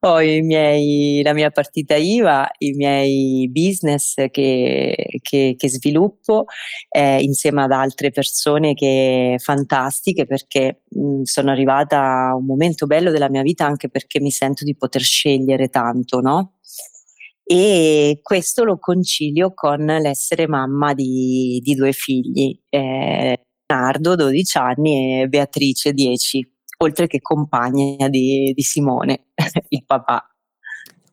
ho 0.00 0.16
miei, 0.16 1.20
la 1.22 1.34
mia 1.34 1.50
partita 1.50 1.96
IVA, 1.96 2.48
i 2.60 2.72
miei 2.72 3.50
business 3.52 4.14
che, 4.30 5.18
che, 5.20 5.54
che 5.54 5.68
sviluppo 5.68 6.46
eh, 6.88 7.20
insieme 7.20 7.62
ad 7.62 7.72
altre 7.72 8.10
persone 8.10 8.72
che 8.72 9.36
fantastiche 9.38 10.24
perché 10.24 10.80
mh, 10.88 11.24
sono 11.24 11.50
arrivata 11.50 12.28
a 12.28 12.36
un 12.36 12.46
momento 12.46 12.86
bello 12.86 13.10
della 13.10 13.28
mia 13.28 13.42
vita 13.42 13.66
anche 13.66 13.90
perché 13.90 14.18
mi 14.18 14.30
sento 14.30 14.64
di 14.64 14.74
poter 14.74 15.02
scegliere 15.02 15.68
tanto, 15.68 16.20
no? 16.20 16.55
E 17.48 18.18
questo 18.22 18.64
lo 18.64 18.76
concilio 18.78 19.54
con 19.54 19.84
l'essere 19.84 20.48
mamma 20.48 20.94
di, 20.94 21.60
di 21.62 21.74
due 21.74 21.92
figli, 21.92 22.60
eh, 22.68 23.40
Nardo 23.68 24.16
12 24.16 24.58
anni 24.58 25.22
e 25.22 25.28
Beatrice 25.28 25.92
10 25.92 26.54
oltre 26.78 27.06
che 27.06 27.20
compagna 27.20 28.08
di, 28.08 28.52
di 28.54 28.62
Simone, 28.62 29.28
il 29.68 29.84
papà. 29.84 30.28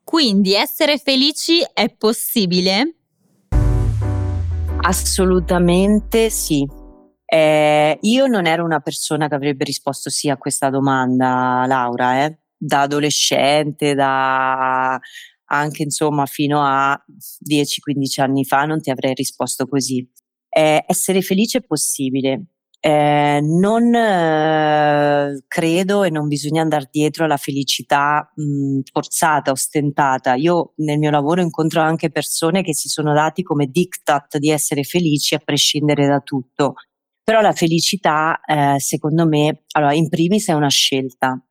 Quindi 0.03 0.53
essere 0.53 0.97
felici 0.97 1.65
è 1.73 1.89
possibile? 1.89 2.95
Assolutamente 4.81 6.29
sì. 6.29 6.67
Eh, 7.25 7.97
io 8.01 8.27
non 8.27 8.45
ero 8.45 8.63
una 8.63 8.79
persona 8.79 9.27
che 9.27 9.35
avrebbe 9.35 9.63
risposto 9.63 10.09
sì 10.09 10.29
a 10.29 10.37
questa 10.37 10.69
domanda, 10.69 11.65
Laura, 11.67 12.25
eh? 12.25 12.37
da 12.55 12.81
adolescente, 12.81 13.93
da 13.93 14.99
anche 15.53 15.83
insomma 15.83 16.25
fino 16.25 16.61
a 16.63 16.99
10-15 17.47 18.21
anni 18.21 18.45
fa 18.45 18.65
non 18.65 18.81
ti 18.81 18.89
avrei 18.91 19.13
risposto 19.13 19.67
così. 19.67 20.07
Eh, 20.49 20.83
essere 20.87 21.21
felice 21.21 21.59
è 21.59 21.61
possibile, 21.61 22.53
eh, 22.85 23.39
non 23.41 23.95
eh, 23.95 25.41
credo 25.47 26.03
e 26.03 26.09
non 26.09 26.27
bisogna 26.27 26.61
andare 26.61 26.89
dietro 26.91 27.23
alla 27.23 27.37
felicità 27.37 28.29
mh, 28.35 28.81
forzata, 28.91 29.51
ostentata. 29.51 30.33
Io 30.35 30.73
nel 30.77 30.99
mio 30.99 31.09
lavoro 31.09 31.41
incontro 31.41 31.79
anche 31.81 32.11
persone 32.11 32.61
che 32.61 32.75
si 32.75 32.89
sono 32.89 33.13
dati 33.13 33.41
come 33.41 33.67
diktat 33.67 34.37
di 34.37 34.49
essere 34.49 34.83
felici 34.83 35.33
a 35.33 35.39
prescindere 35.39 36.07
da 36.07 36.19
tutto. 36.19 36.73
Però 37.23 37.39
la 37.39 37.53
felicità, 37.53 38.41
eh, 38.45 38.75
secondo 38.81 39.25
me, 39.25 39.63
allora, 39.75 39.93
in 39.93 40.09
primis 40.09 40.49
è 40.49 40.53
una 40.53 40.67
scelta. 40.67 41.41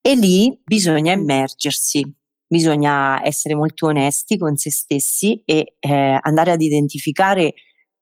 E 0.00 0.14
lì 0.14 0.58
bisogna 0.64 1.12
immergersi, 1.12 2.10
bisogna 2.52 3.24
essere 3.24 3.54
molto 3.54 3.86
onesti 3.86 4.36
con 4.36 4.56
se 4.56 4.70
stessi 4.70 5.42
e 5.46 5.76
eh, 5.80 6.18
andare 6.20 6.50
ad 6.50 6.60
identificare 6.60 7.54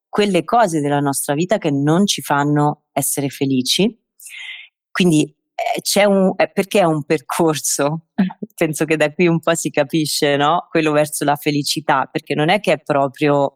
quelle 0.09 0.43
cose 0.43 0.81
della 0.81 0.99
nostra 0.99 1.35
vita 1.35 1.59
che 1.59 1.71
non 1.71 2.05
ci 2.05 2.21
fanno 2.21 2.87
essere 2.91 3.29
felici. 3.29 3.97
Quindi 4.91 5.23
eh, 5.23 5.81
c'è 5.83 6.03
un, 6.03 6.33
eh, 6.37 6.51
perché 6.51 6.81
è 6.81 6.85
un 6.85 7.05
percorso, 7.05 8.09
penso 8.57 8.85
che 8.87 8.97
da 8.97 9.13
qui 9.13 9.29
un 9.29 9.39
po' 9.39 9.55
si 9.55 9.71
capisce, 9.71 10.35
no? 10.35 10.67
Quello 10.69 10.91
verso 10.91 11.25
la 11.25 11.37
felicità, 11.37 12.09
perché 12.11 12.35
non 12.35 12.49
è 12.49 12.59
che 12.59 12.73
è 12.73 12.83
proprio 12.83 13.53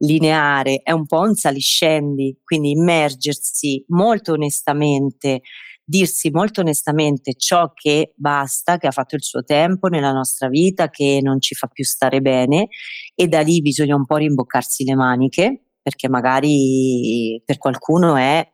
lineare, 0.00 0.82
è 0.82 0.92
un 0.92 1.06
po' 1.06 1.20
un 1.20 1.34
saliscendi, 1.34 2.40
quindi 2.44 2.72
immergersi 2.72 3.86
molto 3.88 4.32
onestamente, 4.32 5.40
dirsi 5.90 6.30
molto 6.30 6.60
onestamente 6.60 7.34
ciò 7.34 7.72
che 7.74 8.12
basta, 8.14 8.78
che 8.78 8.86
ha 8.86 8.92
fatto 8.92 9.16
il 9.16 9.24
suo 9.24 9.42
tempo 9.42 9.88
nella 9.88 10.12
nostra 10.12 10.48
vita, 10.48 10.88
che 10.88 11.18
non 11.20 11.40
ci 11.40 11.56
fa 11.56 11.66
più 11.66 11.84
stare 11.84 12.20
bene 12.20 12.68
e 13.14 13.26
da 13.26 13.40
lì 13.40 13.60
bisogna 13.60 13.96
un 13.96 14.06
po' 14.06 14.16
rimboccarsi 14.16 14.84
le 14.84 14.94
maniche 14.94 15.64
perché 15.82 16.08
magari 16.08 17.42
per 17.44 17.58
qualcuno 17.58 18.14
è 18.16 18.46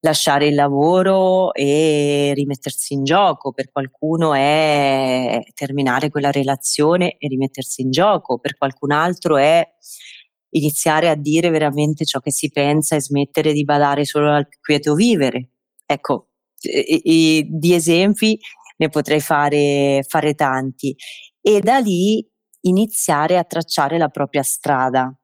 lasciare 0.00 0.48
il 0.48 0.54
lavoro 0.54 1.54
e 1.54 2.32
rimettersi 2.34 2.92
in 2.92 3.04
gioco, 3.04 3.52
per 3.52 3.70
qualcuno 3.72 4.34
è 4.34 5.40
terminare 5.54 6.10
quella 6.10 6.30
relazione 6.30 7.16
e 7.16 7.26
rimettersi 7.28 7.80
in 7.80 7.90
gioco, 7.90 8.38
per 8.38 8.58
qualcun 8.58 8.92
altro 8.92 9.38
è 9.38 9.66
iniziare 10.50 11.08
a 11.08 11.14
dire 11.14 11.48
veramente 11.48 12.04
ciò 12.04 12.20
che 12.20 12.30
si 12.30 12.50
pensa 12.50 12.96
e 12.96 13.00
smettere 13.00 13.54
di 13.54 13.64
badare 13.64 14.04
solo 14.04 14.30
al 14.30 14.46
quieto 14.60 14.94
vivere. 14.94 15.48
Ecco, 15.86 16.33
e, 16.64 17.00
e, 17.04 17.46
di 17.48 17.74
esempi 17.74 18.38
ne 18.76 18.88
potrei 18.88 19.20
fare, 19.20 20.04
fare 20.06 20.34
tanti. 20.34 20.94
E 21.40 21.60
da 21.60 21.78
lì 21.78 22.26
iniziare 22.62 23.38
a 23.38 23.44
tracciare 23.44 23.98
la 23.98 24.08
propria 24.08 24.42
strada, 24.42 25.14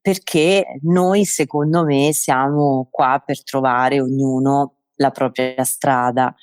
perché 0.00 0.64
noi 0.82 1.24
secondo 1.24 1.84
me 1.84 2.12
siamo 2.12 2.88
qua 2.90 3.22
per 3.24 3.42
trovare 3.44 4.00
ognuno 4.00 4.78
la 4.96 5.10
propria 5.10 5.62
strada 5.64 6.34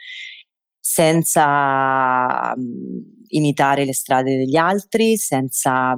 senza 0.85 2.53
mhmm, 2.55 3.23
imitare 3.29 3.85
le 3.85 3.93
strade 3.93 4.35
degli 4.35 4.57
altri, 4.57 5.17
senza 5.17 5.97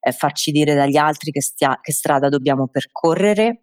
eh, 0.00 0.12
farci 0.12 0.50
dire 0.50 0.74
dagli 0.74 0.96
altri 0.96 1.30
che, 1.30 1.42
stia, 1.42 1.78
che 1.80 1.92
strada 1.92 2.28
dobbiamo 2.28 2.66
percorrere, 2.68 3.62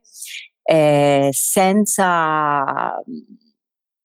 eh, 0.62 1.30
senza 1.32 2.94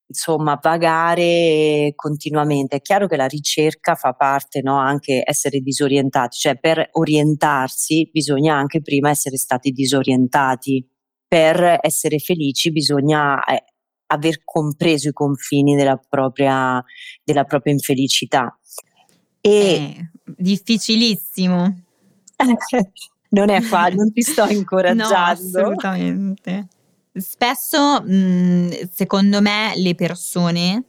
insomma 0.07 0.59
vagare 0.61 1.93
continuamente. 1.95 2.77
È 2.77 2.81
chiaro 2.81 3.07
che 3.07 3.15
la 3.15 3.27
ricerca 3.27 3.95
fa 3.95 4.13
parte, 4.13 4.61
no, 4.61 4.77
anche 4.77 5.23
essere 5.25 5.59
disorientati, 5.59 6.37
cioè 6.37 6.57
per 6.57 6.89
orientarsi 6.91 8.09
bisogna 8.11 8.55
anche 8.55 8.81
prima 8.81 9.09
essere 9.09 9.37
stati 9.37 9.71
disorientati. 9.71 10.87
Per 11.27 11.79
essere 11.81 12.19
felici 12.19 12.71
bisogna 12.71 13.43
eh, 13.43 13.63
aver 14.07 14.43
compreso 14.43 15.09
i 15.09 15.13
confini 15.13 15.75
della 15.75 15.97
propria, 15.97 16.83
della 17.23 17.43
propria 17.43 17.73
infelicità. 17.73 18.57
E 19.41 19.51
eh, 19.51 20.09
difficilissimo. 20.37 21.83
non 23.29 23.49
è 23.49 23.61
facile, 23.61 23.95
non 23.95 24.11
ti 24.11 24.21
sto 24.21 24.45
incoraggiando. 24.49 25.09
No, 25.09 25.15
assolutamente. 25.15 26.67
Spesso, 27.15 28.01
mh, 28.01 28.89
secondo 28.91 29.41
me, 29.41 29.73
le 29.77 29.95
persone, 29.95 30.83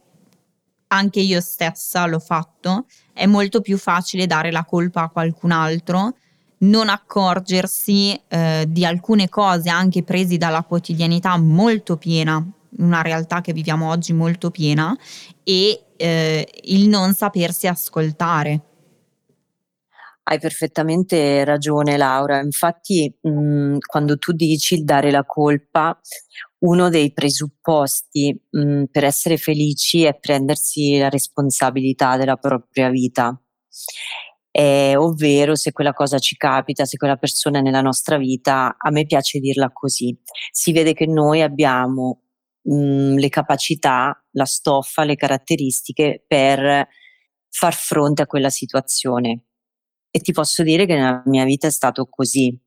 anche 0.87 1.19
io 1.19 1.39
stessa 1.41 2.05
l'ho 2.05 2.19
fatto, 2.19 2.85
è 3.13 3.25
molto 3.25 3.61
più 3.61 3.77
facile 3.77 4.27
dare 4.27 4.51
la 4.51 4.65
colpa 4.65 5.03
a 5.03 5.09
qualcun 5.09 5.51
altro 5.51 6.15
non 6.59 6.89
accorgersi 6.89 8.19
eh, 8.27 8.65
di 8.67 8.85
alcune 8.85 9.29
cose 9.29 9.69
anche 9.69 10.03
presi 10.03 10.37
dalla 10.37 10.63
quotidianità 10.63 11.37
molto 11.37 11.97
piena, 11.97 12.43
una 12.77 13.01
realtà 13.01 13.41
che 13.41 13.53
viviamo 13.53 13.89
oggi 13.89 14.13
molto 14.13 14.49
piena, 14.49 14.95
e 15.43 15.83
eh, 15.95 16.47
il 16.63 16.87
non 16.87 17.13
sapersi 17.13 17.67
ascoltare. 17.67 18.61
Hai 20.29 20.39
perfettamente 20.39 21.45
ragione 21.45 21.95
Laura, 21.95 22.41
infatti 22.41 23.17
mh, 23.21 23.29
mm, 23.29 23.77
quando 23.85 24.17
tu 24.17 24.33
dici 24.33 24.73
il 24.73 24.83
dare 24.83 25.09
la 25.09 25.23
colpa, 25.23 25.97
uno 26.65 26.89
dei 26.89 27.13
presupposti 27.13 28.37
mh, 28.49 28.59
mm, 28.59 28.83
per 28.91 29.05
essere 29.05 29.37
felici 29.37 30.03
è 30.03 30.17
prendersi 30.19 30.97
la 30.97 31.07
responsabilità 31.07 32.17
della 32.17 32.35
propria 32.35 32.89
vita. 32.89 33.41
Eh, 34.51 34.97
ovvero 34.97 35.55
se 35.55 35.71
quella 35.71 35.93
cosa 35.93 36.19
ci 36.19 36.35
capita, 36.35 36.83
se 36.83 36.97
quella 36.97 37.15
persona 37.15 37.59
è 37.59 37.61
nella 37.61 37.81
nostra 37.81 38.17
vita, 38.17 38.75
a 38.77 38.89
me 38.89 39.05
piace 39.05 39.39
dirla 39.39 39.71
così, 39.71 40.19
si 40.51 40.73
vede 40.73 40.91
che 40.93 41.05
noi 41.05 41.41
abbiamo 41.41 42.23
mh, 42.63 42.73
mm, 42.75 43.17
le 43.17 43.29
capacità, 43.29 44.21
la 44.31 44.45
stoffa, 44.45 45.05
le 45.05 45.15
caratteristiche 45.15 46.21
per 46.27 46.85
far 47.49 47.73
fronte 47.73 48.23
a 48.23 48.25
quella 48.27 48.49
situazione. 48.49 49.46
E 50.11 50.19
ti 50.19 50.31
posso 50.31 50.63
dire 50.63 50.85
che 50.85 50.95
nella 50.95 51.21
mia 51.25 51.45
vita 51.45 51.67
è 51.67 51.71
stato 51.71 52.05
così. 52.09 52.57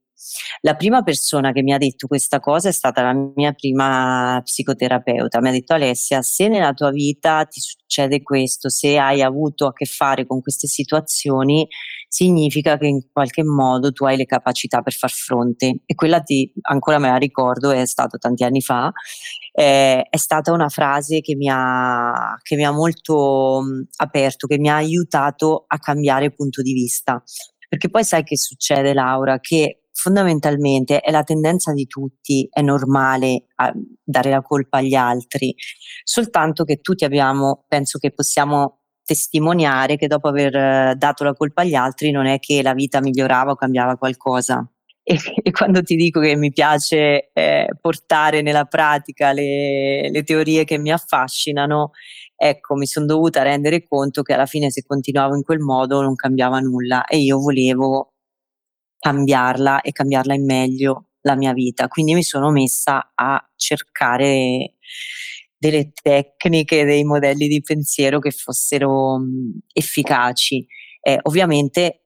La 0.60 0.76
prima 0.76 1.02
persona 1.02 1.50
che 1.50 1.62
mi 1.62 1.72
ha 1.72 1.78
detto 1.78 2.06
questa 2.06 2.40
cosa 2.40 2.68
è 2.68 2.72
stata 2.72 3.02
la 3.02 3.14
mia 3.34 3.52
prima 3.52 4.40
psicoterapeuta. 4.44 5.40
Mi 5.40 5.48
ha 5.48 5.52
detto 5.52 5.72
Alessia, 5.72 6.20
se 6.20 6.48
nella 6.48 6.72
tua 6.74 6.90
vita 6.90 7.44
ti 7.46 7.60
succede 7.60 8.22
questo, 8.22 8.68
se 8.68 8.98
hai 8.98 9.22
avuto 9.22 9.66
a 9.66 9.72
che 9.72 9.86
fare 9.86 10.26
con 10.26 10.42
queste 10.42 10.66
situazioni, 10.66 11.66
significa 12.06 12.76
che 12.76 12.86
in 12.86 13.00
qualche 13.10 13.42
modo 13.42 13.92
tu 13.92 14.04
hai 14.04 14.18
le 14.18 14.26
capacità 14.26 14.82
per 14.82 14.92
far 14.92 15.10
fronte. 15.10 15.80
E 15.86 15.94
quella 15.94 16.20
ti, 16.20 16.52
ancora 16.68 16.98
me 16.98 17.08
la 17.08 17.16
ricordo, 17.16 17.70
è 17.70 17.86
stato 17.86 18.18
tanti 18.18 18.44
anni 18.44 18.60
fa, 18.60 18.92
eh, 19.60 20.06
è 20.08 20.16
stata 20.16 20.52
una 20.52 20.70
frase 20.70 21.20
che 21.20 21.36
mi 21.36 21.46
ha, 21.52 22.34
che 22.40 22.56
mi 22.56 22.64
ha 22.64 22.70
molto 22.70 23.60
mh, 23.60 23.88
aperto, 23.96 24.46
che 24.46 24.58
mi 24.58 24.70
ha 24.70 24.76
aiutato 24.76 25.64
a 25.66 25.76
cambiare 25.76 26.32
punto 26.32 26.62
di 26.62 26.72
vista. 26.72 27.22
Perché 27.68 27.90
poi 27.90 28.02
sai 28.02 28.22
che 28.22 28.38
succede, 28.38 28.94
Laura, 28.94 29.38
che 29.38 29.82
fondamentalmente 29.92 31.00
è 31.00 31.10
la 31.10 31.24
tendenza 31.24 31.74
di 31.74 31.86
tutti, 31.86 32.48
è 32.50 32.62
normale 32.62 33.48
dare 34.02 34.30
la 34.30 34.40
colpa 34.40 34.78
agli 34.78 34.94
altri, 34.94 35.54
soltanto 36.04 36.64
che 36.64 36.80
tutti 36.80 37.04
abbiamo, 37.04 37.64
penso 37.68 37.98
che 37.98 38.12
possiamo 38.12 38.78
testimoniare 39.04 39.96
che 39.96 40.06
dopo 40.06 40.28
aver 40.28 40.54
eh, 40.54 40.94
dato 40.96 41.22
la 41.22 41.34
colpa 41.34 41.62
agli 41.62 41.74
altri 41.74 42.12
non 42.12 42.24
è 42.24 42.38
che 42.38 42.62
la 42.62 42.72
vita 42.72 43.00
migliorava 43.00 43.50
o 43.50 43.56
cambiava 43.56 43.96
qualcosa. 43.96 44.66
E, 45.10 45.16
e 45.42 45.50
quando 45.50 45.82
ti 45.82 45.96
dico 45.96 46.20
che 46.20 46.36
mi 46.36 46.52
piace 46.52 47.30
eh, 47.32 47.68
portare 47.80 48.42
nella 48.42 48.64
pratica 48.64 49.32
le, 49.32 50.08
le 50.08 50.22
teorie 50.22 50.64
che 50.64 50.78
mi 50.78 50.92
affascinano, 50.92 51.90
ecco, 52.36 52.76
mi 52.76 52.86
sono 52.86 53.06
dovuta 53.06 53.42
rendere 53.42 53.86
conto 53.86 54.22
che 54.22 54.34
alla 54.34 54.46
fine 54.46 54.70
se 54.70 54.84
continuavo 54.86 55.34
in 55.34 55.42
quel 55.42 55.58
modo 55.58 56.00
non 56.00 56.14
cambiava 56.14 56.60
nulla 56.60 57.04
e 57.06 57.18
io 57.18 57.38
volevo 57.38 58.12
cambiarla 58.98 59.80
e 59.80 59.92
cambiarla 59.92 60.34
in 60.34 60.44
meglio 60.44 61.06
la 61.22 61.34
mia 61.34 61.52
vita. 61.52 61.88
Quindi 61.88 62.14
mi 62.14 62.22
sono 62.22 62.50
messa 62.50 63.12
a 63.14 63.42
cercare 63.56 64.76
delle 65.56 65.90
tecniche, 65.92 66.84
dei 66.84 67.04
modelli 67.04 67.48
di 67.48 67.60
pensiero 67.60 68.20
che 68.20 68.30
fossero 68.30 69.18
efficaci. 69.72 70.66
Eh, 71.02 71.18
ovviamente 71.22 71.99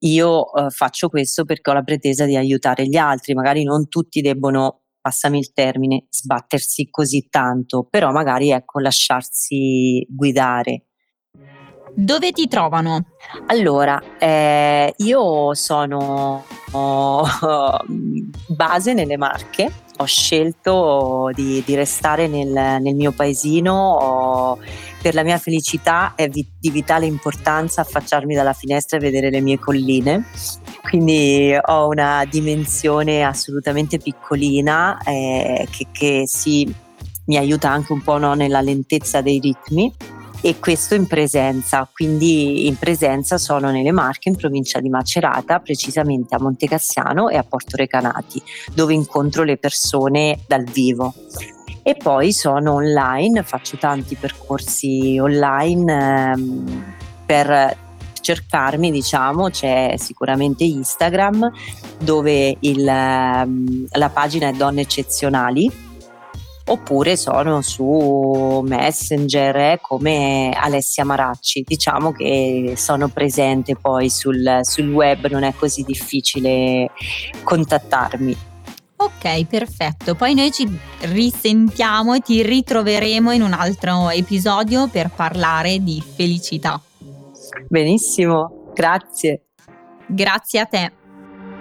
io 0.00 0.52
eh, 0.54 0.70
faccio 0.70 1.08
questo 1.08 1.44
perché 1.44 1.70
ho 1.70 1.74
la 1.74 1.82
pretesa 1.82 2.24
di 2.24 2.36
aiutare 2.36 2.86
gli 2.86 2.96
altri, 2.96 3.34
magari 3.34 3.62
non 3.64 3.88
tutti 3.88 4.20
debbono, 4.20 4.82
passami 5.00 5.38
il 5.38 5.52
termine, 5.52 6.06
sbattersi 6.10 6.88
così 6.90 7.28
tanto, 7.30 7.86
però 7.88 8.10
magari 8.12 8.50
ecco 8.50 8.80
lasciarsi 8.80 10.06
guidare. 10.08 10.85
Dove 11.98 12.30
ti 12.30 12.46
trovano? 12.46 13.06
Allora, 13.46 14.02
eh, 14.18 14.92
io 14.98 15.54
sono 15.54 16.44
oh, 16.72 17.26
base 18.48 18.92
nelle 18.92 19.16
Marche, 19.16 19.72
ho 19.96 20.04
scelto 20.04 21.30
di, 21.32 21.62
di 21.64 21.74
restare 21.74 22.28
nel, 22.28 22.82
nel, 22.82 22.94
mio 22.94 23.12
paesino, 23.12 23.72
ho, 23.72 24.58
per 25.00 25.14
la 25.14 25.22
mia 25.22 25.38
felicità 25.38 26.12
è 26.14 26.28
vi, 26.28 26.46
di 26.60 26.68
vitale 26.68 27.06
importanza 27.06 27.80
affacciarmi 27.80 28.34
dalla 28.34 28.52
finestra 28.52 28.98
e 28.98 29.00
vedere 29.00 29.30
le 29.30 29.40
mie 29.40 29.58
colline, 29.58 30.26
quindi 30.82 31.56
ho 31.58 31.88
una 31.88 32.26
dimensione 32.28 33.24
assolutamente 33.24 33.96
piccolina 33.96 34.98
eh, 35.02 35.66
che, 35.70 35.86
che 35.92 36.24
si, 36.26 36.70
mi 37.24 37.38
aiuta 37.38 37.70
anche 37.70 37.94
un 37.94 38.02
po' 38.02 38.18
no, 38.18 38.34
nella 38.34 38.60
lentezza 38.60 39.22
dei 39.22 39.40
ritmi 39.40 39.90
e 40.46 40.60
questo 40.60 40.94
in 40.94 41.08
presenza, 41.08 41.88
quindi 41.92 42.68
in 42.68 42.76
presenza 42.76 43.36
sono 43.36 43.72
nelle 43.72 43.90
Marche 43.90 44.28
in 44.28 44.36
provincia 44.36 44.78
di 44.78 44.88
Macerata, 44.88 45.58
precisamente 45.58 46.36
a 46.36 46.40
Montecassiano 46.40 47.30
e 47.30 47.36
a 47.36 47.42
Porto 47.42 47.74
Recanati, 47.74 48.40
dove 48.72 48.94
incontro 48.94 49.42
le 49.42 49.56
persone 49.56 50.38
dal 50.46 50.62
vivo. 50.62 51.12
E 51.82 51.96
poi 51.96 52.32
sono 52.32 52.74
online, 52.74 53.42
faccio 53.42 53.76
tanti 53.76 54.14
percorsi 54.14 55.18
online 55.20 56.32
ehm, 56.32 56.94
per 57.26 57.76
cercarmi, 58.20 58.92
diciamo, 58.92 59.50
c'è 59.50 59.96
sicuramente 59.98 60.62
Instagram 60.62 61.50
dove 61.98 62.56
il, 62.60 62.86
ehm, 62.86 63.86
la 63.90 64.08
pagina 64.10 64.46
è 64.46 64.52
Donne 64.52 64.82
Eccezionali 64.82 65.86
oppure 66.68 67.16
sono 67.16 67.62
su 67.62 68.62
Messenger 68.66 69.56
eh, 69.56 69.78
come 69.80 70.50
Alessia 70.54 71.04
Maracci. 71.04 71.62
Diciamo 71.66 72.12
che 72.12 72.74
sono 72.76 73.08
presente 73.08 73.76
poi 73.76 74.10
sul, 74.10 74.60
sul 74.62 74.90
web, 74.90 75.26
non 75.28 75.42
è 75.42 75.54
così 75.54 75.82
difficile 75.82 76.90
contattarmi. 77.42 78.36
Ok, 78.98 79.44
perfetto. 79.44 80.14
Poi 80.14 80.34
noi 80.34 80.50
ci 80.50 80.66
risentiamo 81.00 82.14
e 82.14 82.20
ti 82.20 82.42
ritroveremo 82.42 83.30
in 83.30 83.42
un 83.42 83.52
altro 83.52 84.08
episodio 84.10 84.88
per 84.88 85.10
parlare 85.14 85.78
di 85.82 86.02
felicità. 86.02 86.80
Benissimo, 87.68 88.72
grazie. 88.74 89.42
Grazie 90.06 90.60
a 90.60 90.64
te. 90.64 90.92